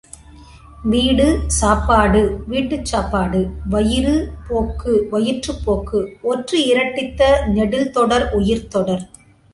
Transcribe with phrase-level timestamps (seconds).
[0.83, 1.25] வீடு
[1.57, 3.41] சாப்பாடு வீட்டுச் சாப்பாடு,
[3.65, 4.15] வயிறு
[4.47, 7.21] போக்கு வயிற்றுப் போக்கு ஒற்று இரட்டித்த
[7.53, 9.05] நெடில் தொடர் உயிர்த்தொடர்.